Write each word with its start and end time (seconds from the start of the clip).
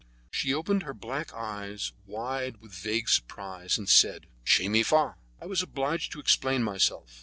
She 0.31 0.51
opened 0.51 0.81
her 0.81 0.95
black 0.95 1.31
eyes 1.31 1.91
wide 2.07 2.59
with 2.59 2.71
vague 2.73 3.07
surprise, 3.07 3.77
and 3.77 3.87
said, 3.87 4.25
"Che 4.43 4.67
ni 4.67 4.81
fa?" 4.81 5.13
I 5.39 5.45
was 5.45 5.61
obliged 5.61 6.11
to 6.13 6.19
explain 6.19 6.63
myself. 6.63 7.19